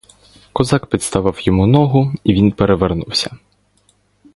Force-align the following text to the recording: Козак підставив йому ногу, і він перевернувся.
Козак 0.53 0.85
підставив 0.85 1.39
йому 1.47 1.67
ногу, 1.67 2.13
і 2.23 2.33
він 2.33 2.51
перевернувся. 2.51 3.37